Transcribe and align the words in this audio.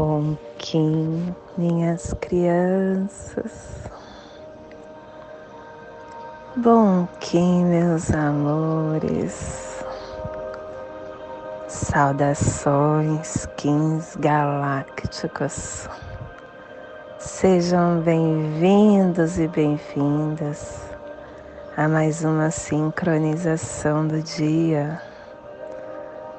Bom 0.00 0.36
Kim, 0.58 1.34
minhas 1.56 2.14
crianças. 2.20 3.90
Bom 6.56 7.08
Kim, 7.18 7.64
meus 7.64 8.08
amores. 8.12 9.84
Saudações, 11.66 13.44
Kins 13.56 14.14
galácticos. 14.20 15.88
Sejam 17.18 18.00
bem-vindos 18.00 19.36
e 19.36 19.48
bem-vindas 19.48 20.80
a 21.76 21.88
mais 21.88 22.22
uma 22.22 22.52
sincronização 22.52 24.06
do 24.06 24.22
dia. 24.22 25.02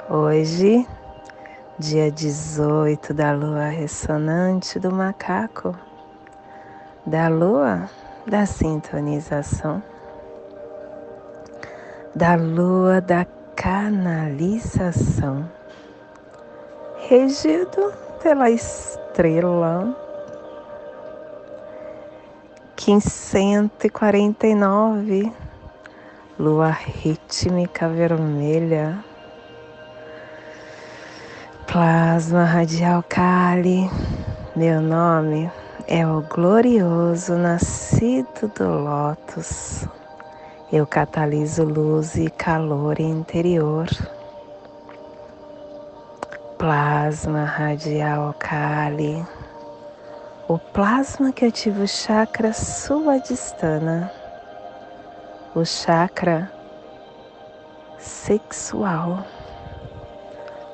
Hoje, 0.09 0.87
dia 1.79 2.11
18 2.11 3.13
da 3.13 3.31
lua 3.31 3.69
ressonante 3.69 4.77
do 4.77 4.91
macaco, 4.91 5.73
da 7.05 7.29
lua 7.29 7.89
da 8.27 8.45
sintonização, 8.45 9.81
da 12.13 12.35
lua 12.35 12.99
da 12.99 13.25
canalização, 13.55 15.49
regido 17.07 17.93
pela 18.21 18.49
estrela 18.49 19.95
1549, 22.75 25.31
lua 26.37 26.71
rítmica 26.71 27.87
vermelha 27.87 29.01
Plasma 31.71 32.45
radial 32.45 33.03
Kali, 33.07 33.87
meu 34.55 34.81
nome 34.81 35.51
é 35.87 36.03
o 36.03 36.19
glorioso 36.23 37.35
nascido 37.35 38.47
do 38.57 38.67
Lótus. 38.67 39.87
Eu 40.73 40.87
cataliso 40.87 41.63
luz 41.63 42.15
e 42.15 42.27
calor 42.31 42.99
interior. 42.99 43.85
Plasma 46.57 47.43
radial 47.43 48.33
Kali, 48.39 49.23
o 50.47 50.57
plasma 50.57 51.31
que 51.31 51.45
ativa 51.45 51.83
o 51.83 51.87
chakra 51.87 52.51
suadistana, 52.51 54.11
o 55.53 55.63
chakra 55.63 56.51
sexual 57.99 59.23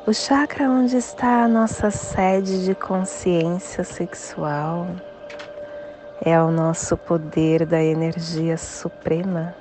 o 0.07 0.13
chakra 0.13 0.69
onde 0.69 0.97
está 0.97 1.43
a 1.43 1.47
nossa 1.47 1.89
sede 1.89 2.63
de 2.63 2.75
consciência 2.75 3.83
sexual 3.83 4.85
é 6.23 6.39
o 6.39 6.51
nosso 6.51 6.95
poder 6.95 7.65
da 7.65 7.81
energia 7.83 8.55
suprema. 8.55 9.55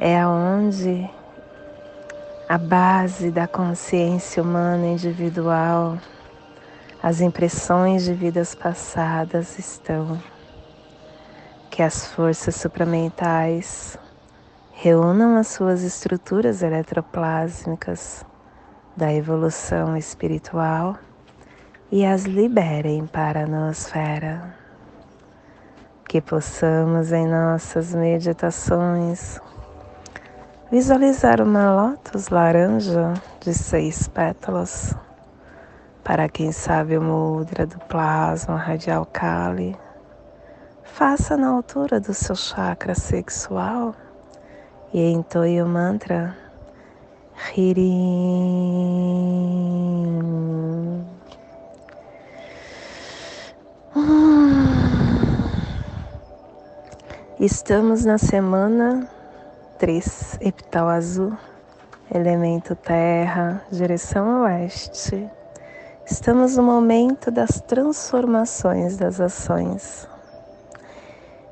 É 0.00 0.20
aonde 0.20 1.08
a 2.48 2.58
base 2.58 3.30
da 3.30 3.46
consciência 3.46 4.42
humana 4.42 4.84
individual, 4.86 5.96
as 7.00 7.20
impressões 7.20 8.02
de 8.02 8.14
vidas 8.14 8.52
passadas 8.52 9.60
estão. 9.60 10.20
Que 11.70 11.84
as 11.84 12.08
forças 12.08 12.56
supramentais 12.56 13.96
reúnam 14.72 15.36
as 15.36 15.46
suas 15.46 15.82
estruturas 15.84 16.64
eletroplásmicas 16.64 18.26
da 18.96 19.12
evolução 19.12 19.96
espiritual 19.96 20.96
e 21.90 22.04
as 22.04 22.24
liberem 22.24 23.06
para 23.06 23.44
a 23.44 23.46
nosfera. 23.46 24.54
Que 26.08 26.20
possamos 26.20 27.12
em 27.12 27.26
nossas 27.26 27.94
meditações 27.94 29.40
visualizar 30.70 31.40
uma 31.40 31.74
lótus 31.74 32.28
laranja 32.28 33.14
de 33.40 33.52
seis 33.52 34.06
pétalas. 34.06 34.94
Para 36.04 36.28
quem 36.28 36.52
sabe 36.52 36.96
o 36.96 37.02
mudra 37.02 37.66
do 37.66 37.78
plasma 37.86 38.56
radial 38.56 39.06
Kali, 39.06 39.76
faça 40.82 41.36
na 41.36 41.48
altura 41.48 41.98
do 41.98 42.14
seu 42.14 42.36
chakra 42.36 42.94
sexual 42.94 43.94
e 44.92 45.10
entoie 45.10 45.60
o 45.60 45.66
mantra 45.66 46.43
Hirim. 47.36 48.44
Estamos 57.40 58.04
na 58.04 58.16
semana 58.18 59.08
3, 59.78 60.38
epital 60.40 60.88
azul, 60.88 61.36
elemento 62.12 62.76
terra, 62.76 63.62
direção 63.70 64.42
oeste. 64.44 65.28
Estamos 66.06 66.56
no 66.56 66.62
momento 66.62 67.30
das 67.30 67.60
transformações 67.60 68.96
das 68.96 69.20
ações. 69.20 70.08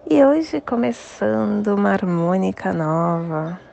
E 0.08 0.24
hoje 0.24 0.60
começando 0.60 1.74
uma 1.74 1.90
harmônica 1.90 2.72
nova 2.72 3.71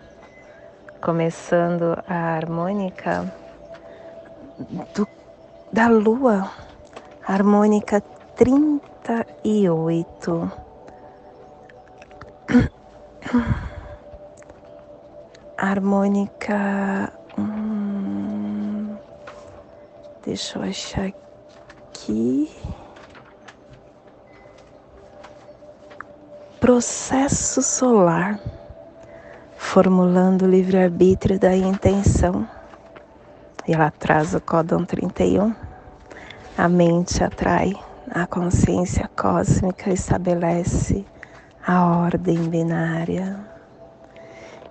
começando 1.02 1.98
a 2.08 2.36
harmônica 2.36 3.34
do, 4.94 5.08
da 5.72 5.88
lua, 5.88 6.52
harmônica 7.26 8.02
38. 8.36 10.52
Harmônica. 15.58 17.14
Hum, 17.38 18.98
deixa 20.26 20.60
eu 20.60 20.64
achar 20.64 21.14
aqui. 21.90 22.52
Processo 26.60 27.62
solar 27.62 28.38
formulando 29.60 30.44
o 30.44 30.50
livre-arbítrio 30.50 31.38
da 31.38 31.56
intenção. 31.56 32.48
E 33.68 33.74
ela 33.74 33.92
traz 33.92 34.34
o 34.34 34.40
códon 34.40 34.86
31. 34.86 35.54
A 36.58 36.68
mente 36.70 37.22
atrai, 37.24 37.74
a 38.10 38.26
consciência 38.26 39.08
cósmica 39.16 39.92
estabelece 39.92 41.06
a 41.68 41.86
ordem 41.86 42.50
binária. 42.50 43.38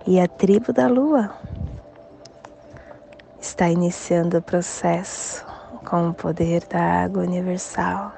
E 0.07 0.19
a 0.19 0.27
tribo 0.27 0.73
da 0.73 0.87
lua 0.87 1.33
está 3.39 3.69
iniciando 3.69 4.39
o 4.39 4.41
processo 4.41 5.45
com 5.85 6.09
o 6.09 6.13
poder 6.13 6.65
da 6.67 7.03
água 7.03 7.23
universal. 7.23 8.11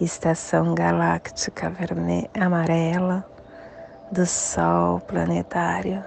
Estação 0.00 0.72
galáctica 0.74 1.68
vermelha, 1.68 2.30
amarela 2.40 3.26
do 4.12 4.26
Sol 4.26 4.98
planetário, 5.02 6.02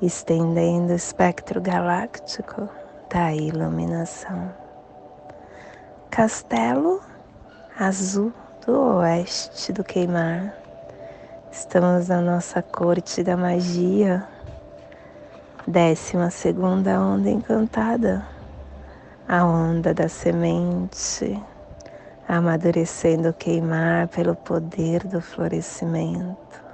estendendo 0.00 0.92
o 0.92 0.96
espectro 0.96 1.60
galáctico 1.60 2.68
da 3.12 3.34
iluminação. 3.34 4.54
Castelo 6.08 7.00
azul 7.76 8.32
do 8.64 8.98
oeste 8.98 9.72
do 9.72 9.82
queimar. 9.82 10.54
Estamos 11.50 12.06
na 12.06 12.20
nossa 12.20 12.62
corte 12.62 13.24
da 13.24 13.36
magia, 13.36 14.24
décima 15.66 16.30
segunda 16.30 17.00
onda 17.00 17.28
encantada, 17.28 18.24
a 19.26 19.44
onda 19.44 19.92
da 19.92 20.08
semente, 20.08 21.42
amadurecendo 22.28 23.30
o 23.30 23.34
queimar 23.34 24.06
pelo 24.06 24.36
poder 24.36 25.04
do 25.08 25.20
florescimento 25.20 26.69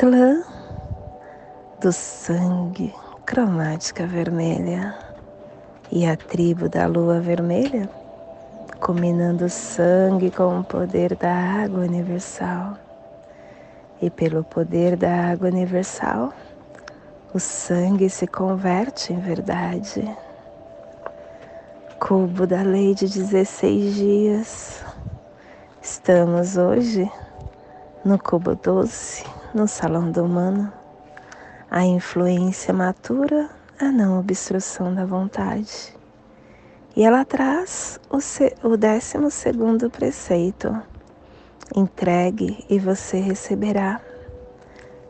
clã 0.00 0.42
do 1.78 1.92
sangue, 1.92 2.90
cromática 3.26 4.06
vermelha, 4.06 4.96
e 5.92 6.06
a 6.06 6.16
tribo 6.16 6.70
da 6.70 6.86
lua 6.86 7.20
vermelha, 7.20 7.86
combinando 8.80 9.46
sangue 9.50 10.30
com 10.30 10.60
o 10.60 10.64
poder 10.64 11.14
da 11.16 11.30
água 11.30 11.80
universal. 11.80 12.78
E 14.00 14.08
pelo 14.08 14.42
poder 14.42 14.96
da 14.96 15.32
água 15.32 15.48
universal, 15.48 16.32
o 17.34 17.38
sangue 17.38 18.08
se 18.08 18.26
converte 18.26 19.12
em 19.12 19.20
verdade. 19.20 20.02
Cubo 21.98 22.46
da 22.46 22.62
lei 22.62 22.94
de 22.94 23.06
16 23.06 23.94
dias. 23.96 24.82
Estamos 25.82 26.56
hoje 26.56 27.06
no 28.02 28.18
cubo 28.18 28.54
12 28.54 29.39
no 29.54 29.66
salão 29.66 30.10
do 30.10 30.24
humano, 30.24 30.72
a 31.70 31.84
influência 31.84 32.72
matura 32.72 33.48
a 33.80 33.90
não 33.90 34.18
obstrução 34.20 34.94
da 34.94 35.06
vontade. 35.06 35.94
E 36.94 37.02
ela 37.02 37.24
traz 37.24 37.98
o, 38.10 38.18
o 38.68 38.76
décimo 38.76 39.30
segundo 39.30 39.88
preceito. 39.88 40.76
Entregue 41.74 42.64
e 42.68 42.78
você 42.78 43.18
receberá. 43.18 44.00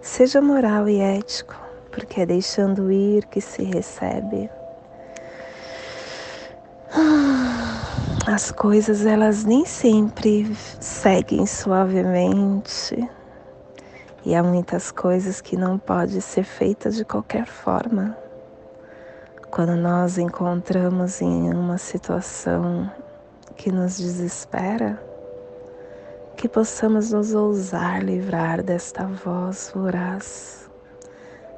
Seja 0.00 0.40
moral 0.40 0.88
e 0.88 1.00
ético, 1.00 1.54
porque 1.90 2.20
é 2.20 2.26
deixando 2.26 2.92
ir 2.92 3.26
que 3.26 3.40
se 3.40 3.62
recebe. 3.62 4.48
As 8.26 8.52
coisas 8.52 9.04
elas 9.04 9.44
nem 9.44 9.64
sempre 9.64 10.54
seguem 10.78 11.44
suavemente. 11.46 13.10
E 14.24 14.34
há 14.34 14.42
muitas 14.42 14.90
coisas 14.90 15.40
que 15.40 15.56
não 15.56 15.78
podem 15.78 16.20
ser 16.20 16.44
feitas 16.44 16.96
de 16.96 17.04
qualquer 17.04 17.46
forma. 17.46 18.16
Quando 19.50 19.74
nós 19.76 20.18
encontramos 20.18 21.22
em 21.22 21.52
uma 21.54 21.78
situação 21.78 22.90
que 23.56 23.72
nos 23.72 23.96
desespera, 23.96 25.02
que 26.36 26.48
possamos 26.48 27.12
nos 27.12 27.34
ousar 27.34 28.02
livrar 28.02 28.62
desta 28.62 29.06
voz 29.06 29.72
voraz, 29.74 30.70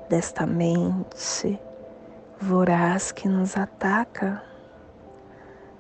desta 0.09 0.47
mente 0.47 1.61
voraz 2.41 3.13
que 3.13 3.29
nos 3.29 3.57
ataca. 3.57 4.43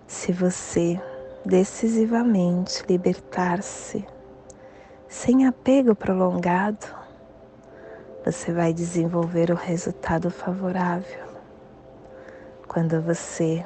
Se 0.07 0.33
você 0.33 1.01
decisivamente 1.45 2.85
libertar-se, 2.89 4.07
sem 5.13 5.47
apego 5.47 5.95
prolongado, 5.95 6.87
você 8.25 8.51
vai 8.51 8.73
desenvolver 8.73 9.51
o 9.51 9.55
resultado 9.55 10.31
favorável 10.31 11.21
quando 12.67 12.99
você 13.03 13.63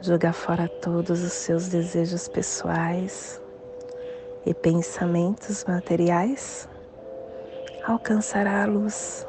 jogar 0.00 0.32
fora 0.32 0.68
todos 0.68 1.20
os 1.20 1.32
seus 1.32 1.68
desejos 1.68 2.28
pessoais 2.28 3.42
e 4.46 4.54
pensamentos 4.54 5.64
materiais, 5.64 6.68
alcançará 7.84 8.62
a 8.62 8.66
luz. 8.66 9.26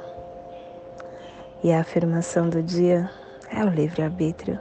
E 1.63 1.73
a 1.73 1.81
afirmação 1.81 2.47
do 2.47 2.61
dia 2.61 3.09
é 3.49 3.65
o 3.65 3.69
livre-arbítrio. 3.69 4.59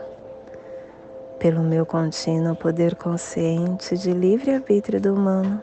Pelo 1.39 1.63
meu 1.63 1.85
contínuo 1.85 2.57
poder 2.57 2.95
consciente 2.95 3.99
de 3.99 4.13
livre-arbítrio 4.13 4.99
do 4.99 5.13
humano, 5.13 5.63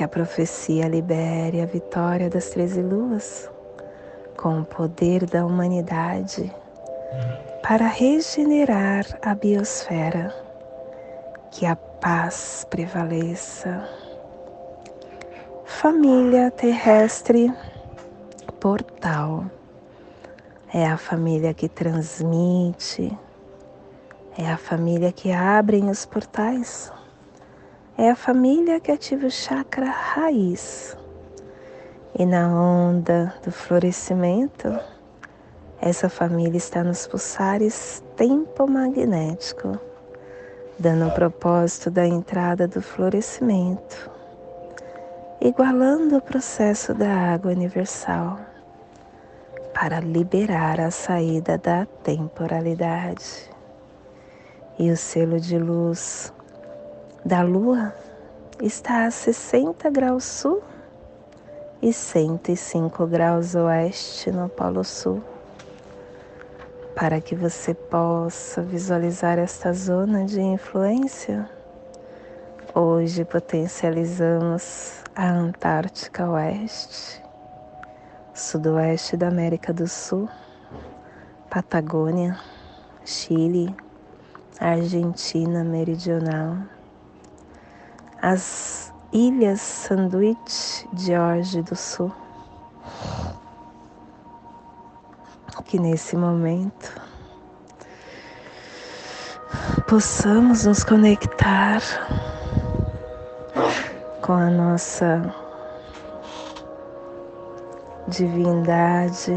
que 0.00 0.04
a 0.04 0.08
profecia 0.08 0.88
libere 0.88 1.60
a 1.60 1.66
vitória 1.66 2.30
das 2.30 2.48
treze 2.48 2.80
luas 2.80 3.50
com 4.34 4.60
o 4.60 4.64
poder 4.64 5.26
da 5.26 5.44
humanidade 5.44 6.50
para 7.62 7.86
regenerar 7.86 9.04
a 9.20 9.34
biosfera, 9.34 10.34
que 11.50 11.66
a 11.66 11.76
paz 11.76 12.66
prevaleça. 12.70 13.86
Família 15.66 16.50
terrestre 16.50 17.52
portal 18.58 19.44
é 20.72 20.86
a 20.86 20.96
família 20.96 21.52
que 21.52 21.68
transmite, 21.68 23.14
é 24.38 24.50
a 24.50 24.56
família 24.56 25.12
que 25.12 25.30
abre 25.30 25.76
os 25.80 26.06
portais, 26.06 26.90
é 28.00 28.08
a 28.08 28.16
família 28.16 28.80
que 28.80 28.90
ativa 28.90 29.26
o 29.26 29.30
chakra 29.30 29.84
raiz. 29.84 30.96
E 32.18 32.24
na 32.24 32.48
onda 32.48 33.34
do 33.44 33.52
florescimento, 33.52 34.74
essa 35.82 36.08
família 36.08 36.56
está 36.56 36.82
nos 36.82 37.06
pulsares 37.06 38.02
tempo 38.16 38.66
magnético, 38.66 39.78
dando 40.78 41.08
o 41.08 41.10
propósito 41.10 41.90
da 41.90 42.06
entrada 42.06 42.66
do 42.66 42.80
florescimento, 42.80 44.10
igualando 45.38 46.16
o 46.16 46.22
processo 46.22 46.94
da 46.94 47.14
água 47.34 47.52
universal 47.52 48.40
para 49.74 50.00
liberar 50.00 50.80
a 50.80 50.90
saída 50.90 51.58
da 51.58 51.84
temporalidade. 52.02 53.50
E 54.78 54.90
o 54.90 54.96
selo 54.96 55.38
de 55.38 55.58
luz 55.58 56.32
da 57.24 57.42
Lua 57.42 57.94
está 58.62 59.04
a 59.04 59.10
60 59.10 59.90
graus 59.90 60.24
sul 60.24 60.62
e 61.82 61.92
105 61.92 63.06
graus 63.06 63.54
oeste 63.54 64.30
no 64.30 64.48
Polo 64.48 64.82
Sul 64.82 65.22
para 66.94 67.20
que 67.20 67.34
você 67.34 67.74
possa 67.74 68.62
visualizar 68.62 69.38
esta 69.38 69.72
zona 69.72 70.24
de 70.24 70.40
influência. 70.40 71.48
Hoje 72.74 73.24
potencializamos 73.24 75.02
a 75.14 75.26
Antártica 75.26 76.28
Oeste, 76.28 77.22
Sudoeste 78.34 79.16
da 79.16 79.28
América 79.28 79.72
do 79.72 79.88
Sul, 79.88 80.28
Patagônia, 81.48 82.38
Chile, 83.04 83.74
Argentina 84.58 85.64
Meridional, 85.64 86.58
as 88.22 88.92
Ilhas 89.12 89.60
Sandwich, 89.60 90.88
George 90.94 91.62
do 91.62 91.74
Sul 91.74 92.12
que 95.70 95.78
nesse 95.78 96.16
momento 96.16 97.00
possamos 99.86 100.66
nos 100.66 100.82
conectar 100.82 101.80
com 104.20 104.32
a 104.32 104.50
nossa 104.50 105.32
divindade. 108.08 109.32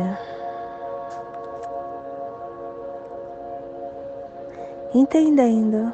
Entendendo 4.96 5.93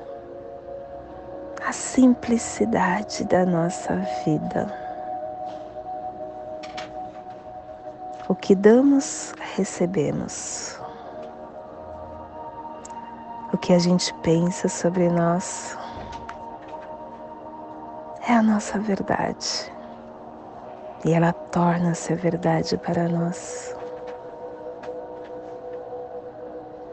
simplicidade 1.99 3.25
da 3.25 3.45
nossa 3.45 3.93
vida. 4.23 4.73
O 8.29 8.33
que 8.33 8.55
damos, 8.55 9.35
recebemos. 9.53 10.79
O 13.51 13.57
que 13.57 13.73
a 13.73 13.79
gente 13.79 14.13
pensa 14.23 14.69
sobre 14.69 15.09
nós 15.09 15.77
é 18.25 18.31
a 18.31 18.41
nossa 18.41 18.79
verdade. 18.79 19.69
E 21.03 21.11
ela 21.11 21.33
torna-se 21.33 22.15
verdade 22.15 22.77
para 22.77 23.09
nós. 23.09 23.75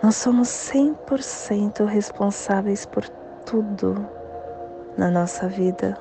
Nós 0.02 0.16
somos 0.16 0.48
100% 0.48 1.84
responsáveis 1.84 2.84
por 2.84 3.08
tudo 3.44 4.15
na 4.96 5.10
nossa 5.10 5.48
vida. 5.48 5.96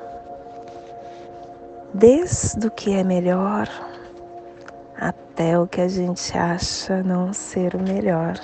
Desde 1.94 2.68
o 2.68 2.72
que 2.72 2.94
é 2.94 3.04
melhor 3.04 3.70
até 4.98 5.60
o 5.60 5.68
que 5.68 5.82
a 5.82 5.88
gente 5.88 6.38
acha 6.38 7.04
não 7.04 7.34
ser 7.34 7.76
o 7.76 7.82
melhor. 7.82 8.40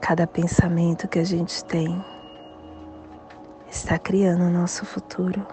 Cada 0.00 0.26
pensamento 0.26 1.08
que 1.08 1.18
a 1.18 1.24
gente 1.24 1.64
tem 1.64 2.04
está 3.68 3.98
criando 3.98 4.44
o 4.44 4.50
nosso 4.50 4.84
futuro. 4.84 5.46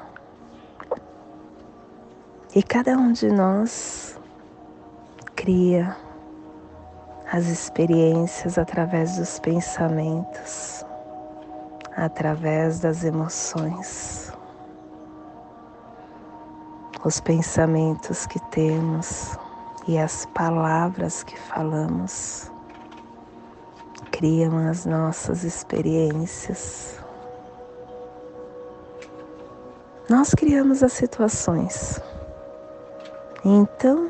E 2.56 2.62
cada 2.62 2.96
um 2.96 3.12
de 3.12 3.32
nós 3.32 4.15
cria 5.36 5.98
as 7.33 7.47
experiências 7.47 8.57
através 8.57 9.17
dos 9.17 9.39
pensamentos, 9.39 10.85
através 11.97 12.79
das 12.79 13.03
emoções 13.03 14.31
os 17.03 17.19
pensamentos 17.19 18.25
que 18.25 18.39
temos 18.49 19.37
e 19.87 19.97
as 19.97 20.25
palavras 20.27 21.21
que 21.23 21.37
falamos 21.37 22.49
criam 24.09 24.69
as 24.69 24.85
nossas 24.85 25.43
experiências. 25.43 26.97
Nós 30.09 30.33
criamos 30.33 30.81
as 30.81 30.93
situações. 30.93 31.99
Então, 33.43 34.09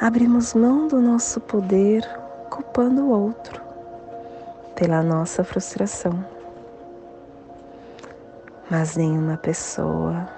abrimos 0.00 0.54
mão 0.54 0.88
do 0.88 1.00
nosso 1.00 1.40
poder 1.40 2.06
culpando 2.50 3.02
o 3.02 3.10
outro 3.10 3.62
pela 4.74 5.02
nossa 5.02 5.42
frustração. 5.42 6.24
Mas 8.70 8.96
nenhuma 8.96 9.36
pessoa 9.36 10.28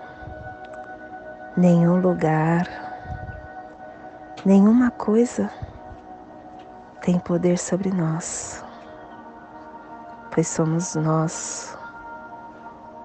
nenhum 1.59 2.01
lugar, 2.01 2.69
nenhuma 4.47 4.93
coisa 4.93 5.51
tem 7.01 7.19
poder 7.19 7.59
sobre 7.59 7.91
nós, 7.91 8.65
pois 10.33 10.47
somos 10.47 10.95
nós 10.95 11.77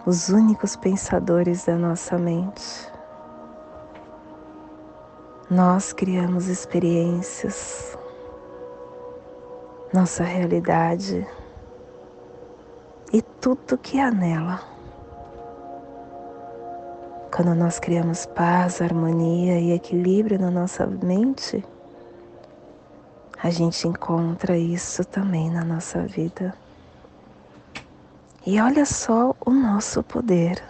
os 0.06 0.30
únicos 0.30 0.76
pensadores 0.76 1.66
da 1.66 1.76
nossa 1.76 2.16
mente. 2.20 2.93
Nós 5.52 5.92
criamos 5.92 6.48
experiências, 6.48 7.98
nossa 9.94 10.24
realidade 10.24 11.28
e 13.12 13.22
tudo 13.22 13.78
que 13.78 14.00
há 14.00 14.10
nela. 14.10 14.62
Quando 17.36 17.54
nós 17.54 17.78
criamos 17.78 18.26
paz, 18.26 18.82
harmonia 18.82 19.60
e 19.60 19.74
equilíbrio 19.74 20.40
na 20.40 20.50
nossa 20.50 20.88
mente, 20.88 21.64
a 23.38 23.50
gente 23.50 23.86
encontra 23.86 24.58
isso 24.58 25.04
também 25.04 25.52
na 25.52 25.66
nossa 25.66 26.04
vida. 26.04 26.54
E 28.46 28.62
olha 28.62 28.86
só 28.86 29.36
o 29.46 29.52
nosso 29.52 30.02
poder. 30.04 30.64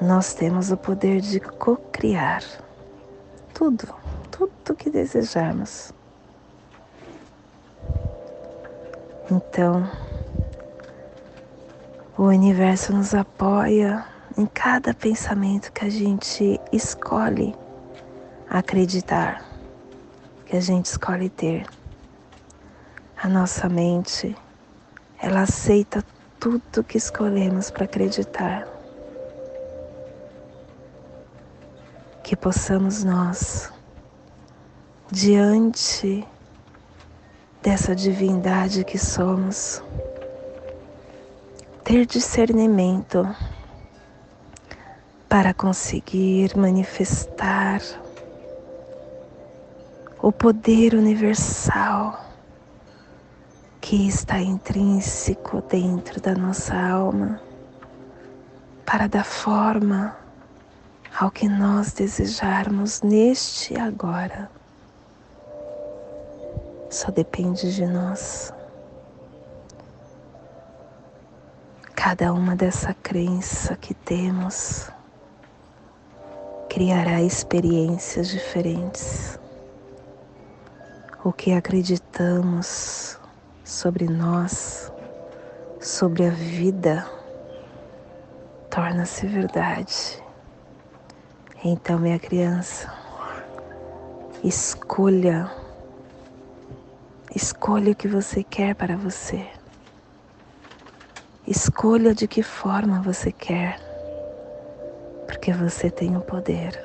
Nós 0.00 0.32
temos 0.32 0.72
o 0.72 0.78
poder 0.78 1.20
de 1.20 1.38
co-criar 1.38 2.42
tudo, 3.54 3.94
tudo 4.30 4.74
que 4.74 4.90
desejarmos. 4.90 5.92
Então, 9.30 9.88
o 12.18 12.24
universo 12.24 12.92
nos 12.92 13.14
apoia 13.14 14.04
em 14.36 14.46
cada 14.46 14.92
pensamento 14.92 15.72
que 15.72 15.84
a 15.84 15.90
gente 15.90 16.60
escolhe 16.72 17.54
acreditar, 18.48 19.44
que 20.46 20.56
a 20.56 20.60
gente 20.60 20.86
escolhe 20.86 21.28
ter. 21.30 21.66
A 23.16 23.28
nossa 23.28 23.68
mente, 23.68 24.36
ela 25.20 25.42
aceita 25.42 26.04
tudo 26.38 26.84
que 26.84 26.98
escolhemos 26.98 27.70
para 27.70 27.84
acreditar. 27.84 28.66
Que 32.22 32.36
possamos 32.36 33.02
nós, 33.02 33.72
diante 35.10 36.26
dessa 37.60 37.94
divindade 37.94 38.84
que 38.84 38.98
somos, 38.98 39.82
ter 41.84 42.06
discernimento 42.06 43.28
para 45.28 45.52
conseguir 45.52 46.56
manifestar 46.56 47.80
o 50.20 50.30
poder 50.30 50.94
universal 50.94 52.24
que 53.80 54.06
está 54.06 54.38
intrínseco 54.38 55.60
dentro 55.62 56.20
da 56.20 56.34
nossa 56.34 56.76
alma 56.76 57.40
para 58.86 59.08
dar 59.08 59.24
forma 59.24 60.21
ao 61.18 61.30
que 61.30 61.48
nós 61.48 61.92
desejarmos 61.92 63.02
neste 63.02 63.78
agora. 63.78 64.50
Só 66.90 67.10
depende 67.10 67.74
de 67.74 67.86
nós. 67.86 68.52
Cada 71.94 72.32
uma 72.32 72.56
dessa 72.56 72.94
crença 72.94 73.76
que 73.76 73.94
temos 73.94 74.90
criará 76.68 77.22
experiências 77.22 78.28
diferentes. 78.28 79.38
O 81.22 81.32
que 81.32 81.52
acreditamos 81.52 83.18
sobre 83.62 84.06
nós, 84.06 84.92
sobre 85.78 86.26
a 86.26 86.30
vida, 86.30 87.06
torna-se 88.68 89.26
verdade. 89.26 90.22
Então, 91.64 91.96
minha 91.96 92.18
criança, 92.18 92.92
escolha, 94.42 95.48
escolha 97.32 97.92
o 97.92 97.94
que 97.94 98.08
você 98.08 98.42
quer 98.42 98.74
para 98.74 98.96
você. 98.96 99.46
Escolha 101.46 102.16
de 102.16 102.26
que 102.26 102.42
forma 102.42 103.00
você 103.00 103.30
quer, 103.30 103.78
porque 105.24 105.52
você 105.52 105.88
tem 105.88 106.16
o 106.16 106.20
poder. 106.20 106.82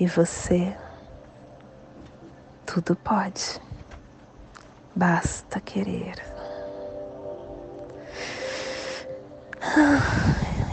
E 0.00 0.06
você 0.06 0.74
tudo 2.64 2.96
pode, 2.96 3.60
basta 4.96 5.60
querer. 5.60 6.14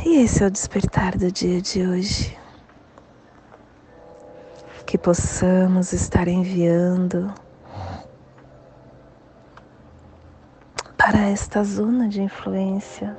E 0.05 0.23
esse 0.23 0.41
é 0.41 0.47
o 0.47 0.51
despertar 0.51 1.17
do 1.17 1.29
dia 1.29 1.61
de 1.61 1.85
hoje 1.85 2.44
possamos 5.05 5.93
estar 5.93 6.27
enviando 6.27 7.31
para 10.97 11.29
esta 11.29 11.63
zona 11.63 12.09
de 12.09 12.23
influência 12.23 13.15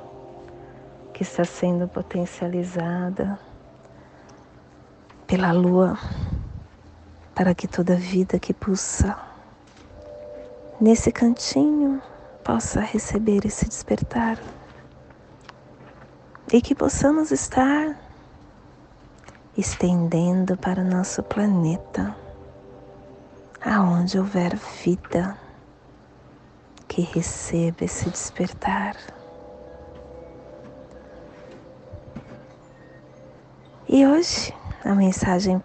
que 1.13 1.23
está 1.23 1.45
sendo 1.45 1.87
potencializada 1.87 3.39
pela 5.25 5.53
lua, 5.53 5.97
para 7.33 7.55
que 7.55 7.69
toda 7.69 7.95
vida 7.95 8.37
que 8.37 8.53
pulsa 8.53 9.17
nesse 10.81 11.09
cantinho 11.09 12.01
possa 12.43 12.81
receber 12.81 13.45
esse 13.45 13.65
despertar 13.65 14.37
e 16.51 16.61
que 16.61 16.75
possamos 16.75 17.31
estar 17.31 18.06
estendendo 19.57 20.55
para 20.55 20.81
o 20.81 20.85
nosso 20.85 21.23
planeta, 21.23 22.15
aonde 23.59 24.19
houver 24.19 24.55
vida 24.55 25.35
que 26.87 27.01
receba 27.01 27.83
esse 27.83 28.09
despertar. 28.09 28.95
E 33.89 34.05
hoje 34.05 34.53
a 34.85 34.93
mensagem 34.93 35.61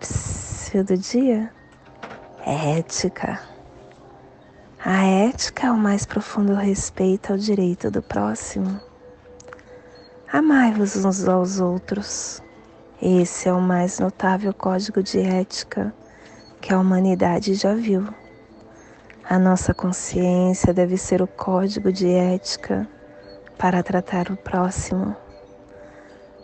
do 0.86 0.96
dia 0.96 1.52
é 2.46 2.78
ética. 2.78 3.38
A 4.82 5.04
ética 5.04 5.66
é 5.66 5.70
o 5.70 5.76
mais 5.76 6.06
profundo 6.06 6.54
respeito 6.54 7.32
ao 7.32 7.38
direito 7.38 7.90
do 7.90 8.00
próximo. 8.00 8.80
Amai-vos 10.32 11.04
uns 11.04 11.28
aos 11.28 11.60
outros 11.60 12.42
esse 13.04 13.48
é 13.48 13.52
o 13.52 13.60
mais 13.60 13.98
notável 13.98 14.54
código 14.54 15.02
de 15.02 15.18
ética 15.18 15.92
que 16.60 16.72
a 16.72 16.78
humanidade 16.78 17.52
já 17.54 17.74
viu. 17.74 18.06
A 19.28 19.40
nossa 19.40 19.74
consciência 19.74 20.72
deve 20.72 20.96
ser 20.96 21.20
o 21.20 21.26
código 21.26 21.90
de 21.90 22.08
ética 22.08 22.88
para 23.58 23.82
tratar 23.82 24.30
o 24.30 24.36
próximo. 24.36 25.16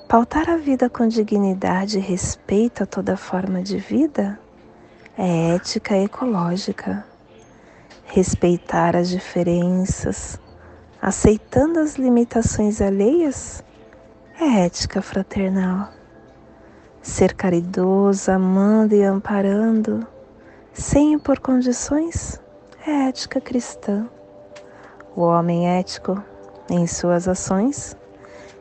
Pautar 0.09 0.51
a 0.51 0.57
vida 0.57 0.91
com 0.91 1.07
dignidade 1.07 1.99
e 1.99 2.01
respeito 2.01 2.83
a 2.83 2.87
toda 2.87 3.17
forma 3.17 3.63
de 3.63 3.79
vida 3.79 4.37
é 5.17 5.55
ética 5.55 5.97
ecológica. 5.97 7.07
Respeitar 8.07 8.97
as 8.97 9.09
diferenças, 9.09 10.41
aceitando 11.01 11.79
as 11.79 11.95
limitações 11.95 12.81
alheias, 12.81 13.63
é 14.41 14.65
ética 14.65 15.01
fraternal 15.01 15.98
ser 17.09 17.33
caridoso, 17.33 18.31
amando 18.31 18.95
e 18.95 19.03
amparando, 19.03 20.07
sem 20.73 21.15
impor 21.15 21.41
condições, 21.41 22.41
é 22.87 23.09
ética 23.09 23.41
cristã. 23.41 24.07
O 25.17 25.23
homem 25.23 25.67
ético, 25.69 26.23
em 26.71 26.87
suas 26.87 27.27
ações, 27.27 27.97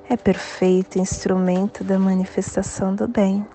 é 0.09 0.15
perfeito 0.15 0.97
instrumento 0.97 1.83
da 1.83 1.99
manifestação 1.99 2.95
do 2.95 3.05
bem. 3.07 3.45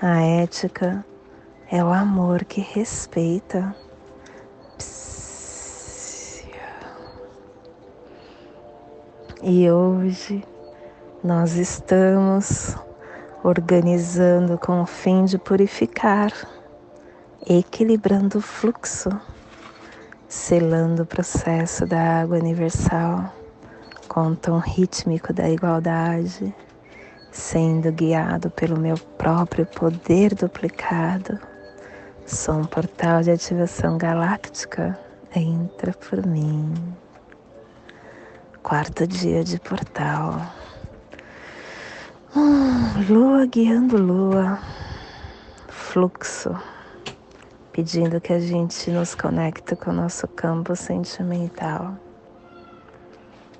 A 0.00 0.20
ética 0.20 1.04
é 1.70 1.82
o 1.82 1.88
amor 1.88 2.44
que 2.44 2.60
respeita. 2.60 3.74
E 9.42 9.70
hoje 9.70 10.44
nós 11.24 11.56
estamos 11.56 12.76
organizando 13.42 14.58
com 14.58 14.82
o 14.82 14.86
fim 14.86 15.24
de 15.24 15.38
purificar, 15.38 16.32
equilibrando 17.48 18.38
o 18.38 18.42
fluxo, 18.42 19.10
selando 20.28 21.02
o 21.02 21.06
processo 21.06 21.86
da 21.86 22.20
água 22.20 22.38
universal 22.38 23.32
com 24.08 24.28
o 24.28 24.36
tom 24.36 24.58
rítmico 24.58 25.32
da 25.32 25.48
igualdade 25.48 26.54
sendo 27.30 27.92
guiado 27.92 28.50
pelo 28.50 28.78
meu 28.78 28.98
próprio 29.16 29.66
poder 29.66 30.34
duplicado. 30.34 31.38
Sou 32.26 32.56
um 32.56 32.64
portal 32.64 33.22
de 33.22 33.30
ativação 33.30 33.96
galáctica. 33.96 34.98
Entra 35.34 35.92
por 35.92 36.26
mim. 36.26 36.74
Quarto 38.62 39.06
dia 39.06 39.44
de 39.44 39.58
portal. 39.60 40.40
Hum, 42.36 43.02
lua 43.08 43.44
guiando 43.46 43.96
lua. 43.96 44.60
Fluxo. 45.66 46.56
Pedindo 47.72 48.20
que 48.20 48.32
a 48.32 48.38
gente 48.38 48.88
nos 48.92 49.16
conecte 49.16 49.74
com 49.74 49.90
o 49.90 49.94
nosso 49.94 50.28
campo 50.28 50.76
sentimental. 50.76 51.96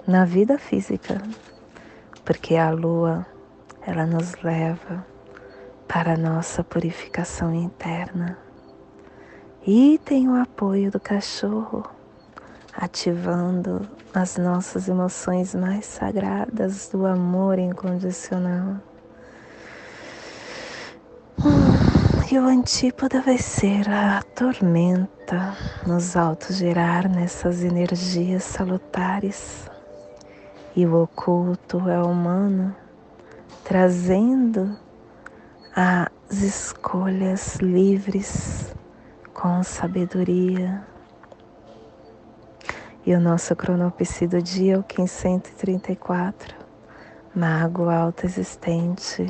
Na 0.07 0.25
vida 0.25 0.57
física. 0.57 1.21
Porque 2.25 2.55
a 2.55 2.71
lua 2.71 3.27
ela 3.85 4.07
nos 4.07 4.41
leva 4.43 5.05
para 5.89 6.13
a 6.13 6.17
nossa 6.17 6.63
purificação 6.63 7.53
interna. 7.53 8.39
E 9.67 9.99
tem 10.05 10.29
o 10.29 10.41
apoio 10.41 10.93
do 10.93 11.01
cachorro, 11.01 11.85
ativando 12.77 13.89
as 14.15 14.37
nossas 14.37 14.89
emoções 14.89 15.55
mais 15.55 15.87
sagradas 15.87 16.89
do 16.89 17.07
amor 17.07 17.59
incondicional. 17.59 18.77
E 22.31 22.39
o 22.39 22.45
antípoda 22.45 23.21
vai 23.21 23.39
ser 23.39 23.89
a 23.91 24.23
tormenta, 24.23 25.57
nos 25.85 26.17
autogerar 26.17 27.09
nessas 27.09 27.65
energias 27.65 28.45
salutares. 28.45 29.69
E 30.77 30.87
o 30.87 31.03
oculto 31.03 31.89
é 31.89 32.01
humano, 32.01 32.75
trazendo 33.65 34.79
as 35.75 36.41
escolhas 36.41 37.57
livres 37.57 38.75
com 39.35 39.63
sabedoria. 39.65 40.90
E 43.07 43.15
o 43.15 43.21
nosso 43.21 43.57
cronopsi 43.57 44.27
do 44.27 44.43
dia 44.43 44.75
é 44.75 44.77
o 44.77 44.85
1534, 44.85 46.55
mago 47.35 47.89
alto 47.89 48.27
existente, 48.27 49.27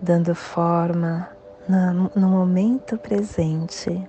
dando 0.00 0.34
forma 0.34 1.28
no, 1.68 2.28
momento 2.28 2.98
presente. 2.98 4.04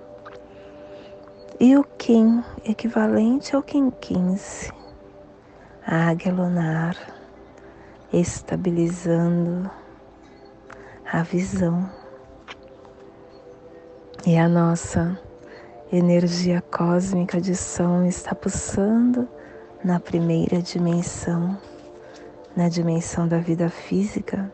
E 1.60 1.76
o 1.76 1.84
Kim, 1.84 2.42
equivalente 2.64 3.54
ao 3.54 3.62
Kim 3.62 3.90
15, 3.90 4.72
águia 5.86 6.32
lunar 6.32 6.96
estabilizando 8.12 9.70
a 11.12 11.22
visão. 11.22 11.88
E 14.26 14.36
a 14.36 14.48
nossa 14.48 15.16
energia 15.96 16.60
cósmica 16.60 17.40
de 17.40 17.54
som 17.54 18.04
está 18.04 18.34
pulsando 18.34 19.28
na 19.84 20.00
primeira 20.00 20.60
dimensão, 20.60 21.56
na 22.56 22.68
dimensão 22.68 23.28
da 23.28 23.38
vida 23.38 23.68
física, 23.68 24.52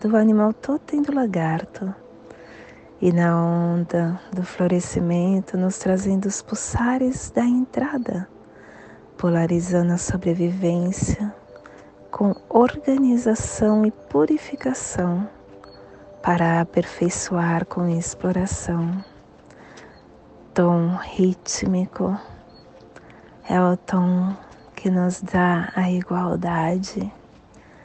do 0.00 0.16
animal 0.16 0.52
totem 0.52 1.02
do 1.02 1.12
lagarto, 1.12 1.92
e 3.00 3.12
na 3.12 3.36
onda 3.36 4.20
do 4.32 4.44
florescimento, 4.44 5.56
nos 5.58 5.76
trazendo 5.78 6.26
os 6.26 6.40
pulsares 6.40 7.30
da 7.30 7.44
entrada, 7.44 8.28
polarizando 9.18 9.92
a 9.92 9.98
sobrevivência 9.98 11.34
com 12.12 12.32
organização 12.48 13.84
e 13.84 13.90
purificação 13.90 15.28
para 16.22 16.60
aperfeiçoar 16.60 17.66
com 17.66 17.88
exploração. 17.88 19.04
Tom 20.56 20.96
rítmico 20.96 22.18
é 23.46 23.60
o 23.60 23.76
tom 23.76 24.34
que 24.74 24.88
nos 24.88 25.20
dá 25.20 25.70
a 25.76 25.90
igualdade, 25.90 27.12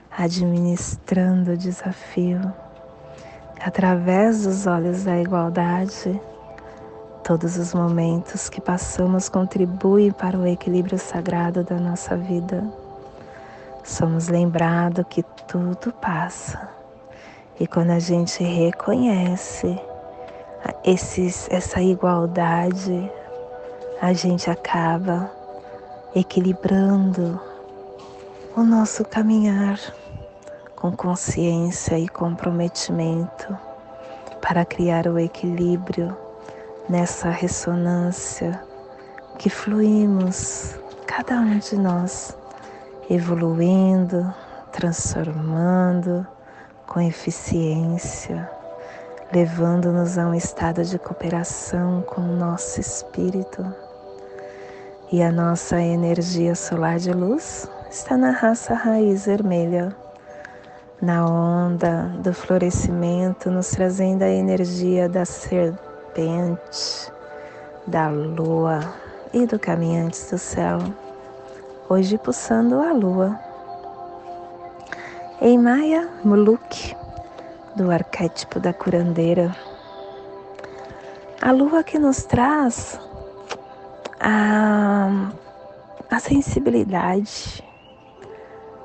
administrando 0.09 1.51
o 1.51 1.57
desafio. 1.57 2.39
Através 3.61 4.43
dos 4.43 4.67
olhos 4.67 5.03
da 5.03 5.19
igualdade, 5.19 6.17
todos 7.25 7.57
os 7.57 7.73
momentos 7.73 8.47
que 8.47 8.61
passamos 8.61 9.27
contribuem 9.27 10.13
para 10.13 10.37
o 10.37 10.47
equilíbrio 10.47 10.97
sagrado 10.97 11.65
da 11.65 11.75
nossa 11.75 12.15
vida 12.15 12.63
somos 13.83 14.29
lembrados 14.29 15.03
que 15.09 15.23
tudo 15.45 15.91
passa. 15.91 16.69
E 17.59 17.67
quando 17.67 17.89
a 17.89 17.99
gente 17.99 18.41
reconhece 18.41 19.77
esses, 20.83 21.47
essa 21.49 21.81
igualdade, 21.81 23.11
a 24.01 24.13
gente 24.13 24.49
acaba 24.49 25.31
equilibrando 26.15 27.39
o 28.55 28.63
nosso 28.63 29.05
caminhar 29.05 29.79
com 30.75 30.91
consciência 30.91 31.97
e 31.97 32.07
comprometimento 32.07 33.57
para 34.41 34.65
criar 34.65 35.07
o 35.07 35.19
equilíbrio 35.19 36.17
nessa 36.89 37.29
ressonância 37.29 38.61
que 39.37 39.49
fluímos, 39.49 40.75
cada 41.05 41.39
um 41.39 41.57
de 41.59 41.77
nós 41.77 42.35
evoluindo, 43.09 44.33
transformando 44.71 46.25
com 46.87 47.01
eficiência, 47.01 48.49
levando-nos 49.33 50.17
a 50.17 50.27
um 50.27 50.33
estado 50.33 50.83
de 50.83 50.99
cooperação 50.99 52.01
com 52.01 52.21
o 52.21 52.35
nosso 52.35 52.79
espírito. 52.79 53.65
E 55.11 55.21
a 55.21 55.31
nossa 55.31 55.81
energia 55.81 56.55
solar 56.55 56.99
de 56.99 57.11
luz 57.11 57.69
está 57.89 58.17
na 58.17 58.31
raça 58.31 58.73
raiz 58.73 59.25
vermelha, 59.25 59.95
na 61.01 61.25
onda 61.25 62.03
do 62.19 62.33
florescimento, 62.33 63.49
nos 63.49 63.69
trazendo 63.69 64.23
a 64.23 64.29
energia 64.29 65.09
da 65.09 65.25
serpente, 65.25 67.11
da 67.87 68.09
lua 68.09 68.79
e 69.33 69.45
do 69.45 69.57
caminhante 69.57 70.29
do 70.29 70.37
céu 70.37 70.79
hoje 71.91 72.17
pulsando 72.17 72.79
a 72.79 72.93
lua. 72.93 73.37
Em 75.41 75.57
Maya 75.57 76.07
Muluk, 76.23 76.95
do 77.75 77.91
arquétipo 77.91 78.59
da 78.59 78.73
curandeira, 78.73 79.55
a 81.41 81.51
lua 81.51 81.83
que 81.83 81.97
nos 81.97 82.23
traz 82.23 82.99
a, 84.19 85.31
a 86.09 86.19
sensibilidade, 86.19 87.63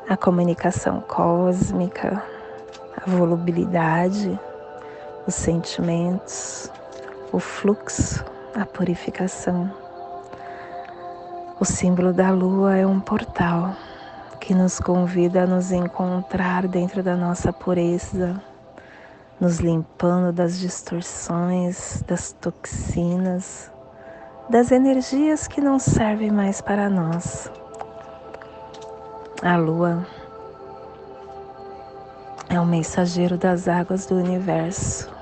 a 0.09 0.17
comunicação 0.17 1.01
cósmica, 1.01 2.23
a 2.97 3.11
volubilidade, 3.11 4.39
os 5.27 5.35
sentimentos, 5.35 6.71
o 7.33 7.39
fluxo, 7.39 8.25
a 8.55 8.65
purificação. 8.65 9.71
O 11.59 11.65
símbolo 11.65 12.13
da 12.13 12.31
lua 12.31 12.77
é 12.77 12.87
um 12.87 13.01
portal 13.01 13.75
que 14.41 14.55
nos 14.55 14.79
convida 14.79 15.43
a 15.43 15.47
nos 15.47 15.73
encontrar 15.73 16.69
dentro 16.69 17.03
da 17.03 17.17
nossa 17.17 17.53
pureza, 17.53 18.41
nos 19.41 19.59
limpando 19.59 20.33
das 20.33 20.59
distorções, 20.59 22.03
das 22.07 22.33
toxinas, 22.33 23.71
das 24.49 24.71
energias 24.71 25.47
que 25.47 25.61
não 25.61 25.79
servem 25.79 26.31
mais 26.31 26.61
para 26.61 26.89
nós. 26.89 27.51
A 29.43 29.57
lua 29.57 30.07
é 32.49 32.59
o 32.59 32.65
mensageiro 32.65 33.37
das 33.37 33.69
águas 33.69 34.07
do 34.07 34.15
universo 34.15 35.15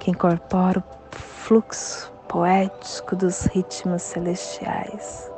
que 0.00 0.10
incorpora 0.10 0.80
o 0.80 1.16
fluxo 1.16 2.12
poético 2.28 3.14
dos 3.14 3.44
ritmos 3.46 4.02
celestiais. 4.02 5.30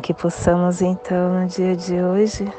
Que 0.00 0.14
possamos 0.14 0.80
então 0.80 1.40
no 1.40 1.46
dia 1.46 1.76
de 1.76 2.00
hoje 2.00 2.50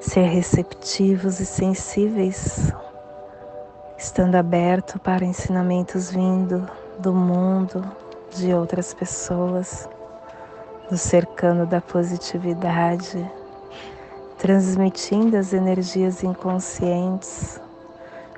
ser 0.00 0.22
receptivos 0.22 1.40
e 1.40 1.46
sensíveis, 1.46 2.72
estando 3.96 4.36
aberto 4.36 4.98
para 4.98 5.24
ensinamentos 5.24 6.10
vindo 6.10 6.68
do 6.98 7.12
mundo, 7.12 7.84
de 8.34 8.52
outras 8.54 8.94
pessoas, 8.94 9.88
nos 10.90 11.00
cercando 11.00 11.66
da 11.66 11.80
positividade, 11.80 13.30
transmitindo 14.38 15.36
as 15.36 15.52
energias 15.52 16.22
inconscientes 16.22 17.60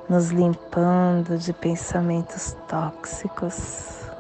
nos 0.09 0.31
limpando 0.31 1.39
de 1.39 1.53
pensamentos 1.53 2.55
tóxicos. 2.69 4.11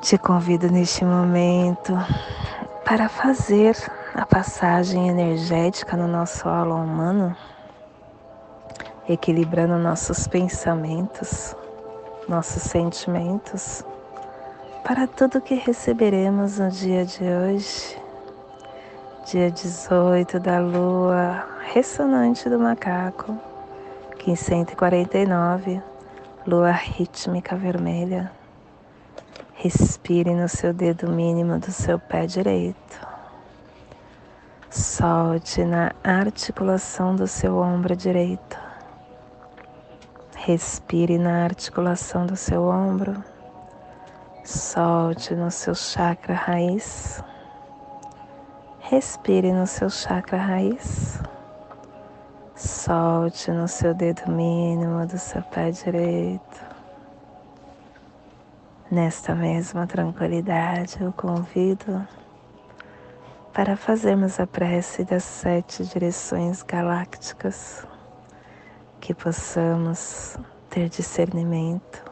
Te 0.00 0.16
convido 0.16 0.70
neste 0.70 1.04
momento 1.04 1.92
para 2.84 3.08
fazer 3.08 3.76
a 4.14 4.26
passagem 4.26 5.08
energética 5.08 5.96
no 5.96 6.08
nosso 6.08 6.48
aula 6.48 6.74
humano, 6.74 7.36
equilibrando 9.08 9.78
nossos 9.78 10.26
pensamentos, 10.26 11.54
nossos 12.28 12.62
sentimentos, 12.62 13.84
para 14.84 15.06
tudo 15.06 15.40
que 15.40 15.54
receberemos 15.54 16.58
no 16.58 16.70
dia 16.70 17.04
de 17.04 17.22
hoje, 17.22 17.98
dia 19.26 19.50
18 19.50 20.40
da 20.40 20.58
lua 20.58 21.46
ressonante 21.72 22.48
do 22.48 22.58
macaco, 22.58 23.38
1549, 24.26 25.80
lua 26.46 26.72
rítmica 26.72 27.54
vermelha. 27.54 28.32
Respire 29.54 30.34
no 30.34 30.48
seu 30.48 30.72
dedo 30.72 31.10
mínimo 31.10 31.58
do 31.58 31.70
seu 31.70 31.98
pé 31.98 32.26
direito. 32.26 33.09
Solte 34.70 35.64
na 35.64 35.90
articulação 36.04 37.16
do 37.16 37.26
seu 37.26 37.58
ombro 37.58 37.96
direito. 37.96 38.56
Respire 40.36 41.18
na 41.18 41.42
articulação 41.42 42.24
do 42.24 42.36
seu 42.36 42.62
ombro. 42.68 43.20
Solte 44.44 45.34
no 45.34 45.50
seu 45.50 45.74
chakra 45.74 46.34
raiz. 46.34 47.20
Respire 48.78 49.52
no 49.52 49.66
seu 49.66 49.90
chakra 49.90 50.38
raiz. 50.38 51.20
Solte 52.54 53.50
no 53.50 53.66
seu 53.66 53.92
dedo 53.92 54.30
mínimo 54.30 55.04
do 55.04 55.18
seu 55.18 55.42
pé 55.42 55.72
direito. 55.72 56.64
Nesta 58.88 59.34
mesma 59.34 59.84
tranquilidade, 59.84 61.02
eu 61.02 61.12
convido 61.12 62.06
para 63.60 63.76
fazermos 63.76 64.40
a 64.40 64.46
prece 64.46 65.04
das 65.04 65.22
sete 65.22 65.84
direções 65.84 66.62
galácticas, 66.62 67.86
que 68.98 69.12
possamos 69.12 70.38
ter 70.70 70.88
discernimento 70.88 72.02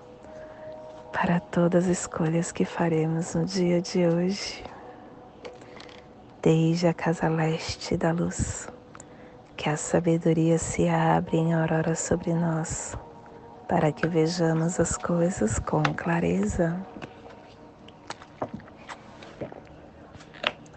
para 1.11 1.41
todas 1.41 1.85
as 1.85 2.01
escolhas 2.01 2.53
que 2.53 2.67
faremos 2.67 3.35
no 3.35 3.47
dia 3.47 3.81
de 3.81 4.07
hoje, 4.07 4.63
desde 6.43 6.87
a 6.87 6.93
casa 6.93 7.31
leste 7.31 7.97
da 7.97 8.13
luz, 8.13 8.69
que 9.57 9.71
a 9.71 9.77
sabedoria 9.79 10.59
se 10.59 10.87
abre 10.87 11.39
em 11.39 11.55
aurora 11.55 11.95
sobre 11.95 12.35
nós, 12.35 12.95
para 13.67 13.91
que 13.91 14.07
vejamos 14.07 14.79
as 14.79 14.99
coisas 14.99 15.59
com 15.59 15.83
clareza. 15.97 16.79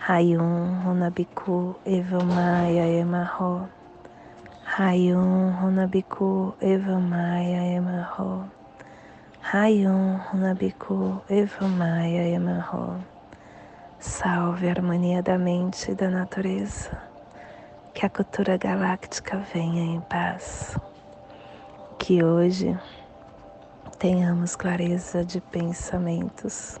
Rayum 0.00 0.82
Runabiku 0.82 1.76
Evamaya 1.84 2.88
Emarro. 2.88 3.68
Rayum 4.64 5.52
Runabiku 5.60 6.54
Evamaya 6.58 7.76
Emarro. 7.76 8.48
Rayum 9.52 10.18
Runabiku 10.24 11.20
Evamaya 11.28 12.32
Emarro. 12.34 13.04
Salve 13.98 14.68
a 14.68 14.70
harmonia 14.70 15.22
da 15.22 15.36
mente 15.36 15.92
e 15.92 15.94
da 15.94 16.08
natureza. 16.08 16.98
Que 17.92 18.06
a 18.06 18.08
cultura 18.08 18.56
galáctica 18.56 19.36
venha 19.52 19.82
em 19.84 20.00
paz. 20.00 20.78
Que 21.98 22.24
hoje 22.24 22.74
tenhamos 23.98 24.56
clareza 24.56 25.22
de 25.22 25.42
pensamentos 25.42 26.80